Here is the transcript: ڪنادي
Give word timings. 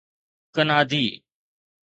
ڪنادي 0.55 1.05